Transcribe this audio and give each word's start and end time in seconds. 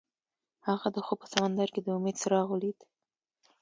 هغه 0.67 0.87
د 0.95 0.97
خوب 1.05 1.17
په 1.21 1.27
سمندر 1.33 1.67
کې 1.73 1.81
د 1.83 1.87
امید 1.97 2.15
څراغ 2.21 2.47
ولید. 2.51 2.79